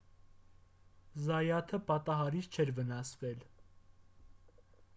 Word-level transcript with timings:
զայաթը 1.25 1.79
պատահարից 1.91 2.57
չէր 2.57 2.73
վնասվել 2.79 3.45